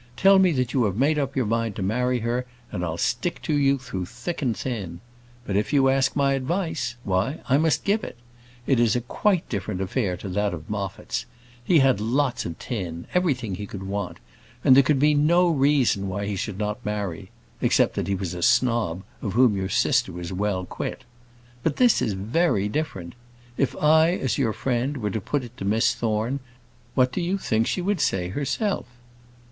Tell 0.17 0.39
me 0.39 0.51
that 0.53 0.73
you 0.73 0.85
have 0.85 0.95
made 0.97 1.19
up 1.19 1.35
your 1.35 1.45
mind 1.45 1.75
to 1.75 1.83
marry 1.83 2.21
her, 2.21 2.47
and 2.71 2.83
I'll 2.83 2.97
stick 2.97 3.39
to 3.43 3.53
you 3.55 3.77
through 3.77 4.07
thick 4.07 4.41
and 4.41 4.57
thin. 4.57 4.99
But 5.45 5.55
if 5.55 5.71
you 5.71 5.89
ask 5.89 6.15
my 6.15 6.33
advice, 6.33 6.95
why, 7.03 7.39
I 7.47 7.59
must 7.59 7.83
give 7.83 8.03
it. 8.03 8.17
It 8.65 8.79
is 8.79 8.99
quite 9.07 9.43
a 9.45 9.49
different 9.49 9.79
affair 9.79 10.17
to 10.17 10.29
that 10.29 10.55
of 10.55 10.67
Moffat's. 10.71 11.27
He 11.63 11.77
had 11.77 12.01
lots 12.01 12.47
of 12.47 12.57
tin, 12.57 13.05
everything 13.13 13.53
he 13.53 13.67
could 13.67 13.83
want, 13.83 14.17
and 14.63 14.75
there 14.75 14.81
could 14.81 14.97
be 14.97 15.13
no 15.13 15.47
reason 15.49 16.07
why 16.07 16.25
he 16.25 16.35
should 16.35 16.57
not 16.57 16.83
marry, 16.83 17.29
except 17.61 17.93
that 17.93 18.07
he 18.07 18.15
was 18.15 18.33
a 18.33 18.41
snob, 18.41 19.03
of 19.21 19.33
whom 19.33 19.55
your 19.55 19.69
sister 19.69 20.11
was 20.11 20.33
well 20.33 20.65
quit. 20.65 21.03
But 21.61 21.75
this 21.75 22.01
is 22.01 22.13
very 22.13 22.67
different. 22.67 23.13
If 23.55 23.75
I, 23.75 24.13
as 24.13 24.39
your 24.39 24.53
friend, 24.53 24.97
were 24.97 25.11
to 25.11 25.21
put 25.21 25.43
it 25.43 25.55
to 25.57 25.63
Miss 25.63 25.93
Thorne, 25.93 26.39
what 26.95 27.11
do 27.11 27.21
you 27.21 27.37
think 27.37 27.67
she 27.67 27.83
would 27.83 28.01
say 28.01 28.29
herself?" 28.29 28.87